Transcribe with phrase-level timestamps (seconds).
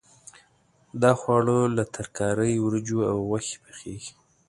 [1.01, 4.13] دا خواړه له ترکارۍ، وریجو او غوښې پخېږي.